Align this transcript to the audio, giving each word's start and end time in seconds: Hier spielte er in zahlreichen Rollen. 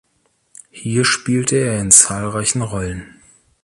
Hier 0.71 1.05
spielte 1.05 1.57
er 1.57 1.79
in 1.79 1.91
zahlreichen 1.91 2.63
Rollen. 2.63 3.21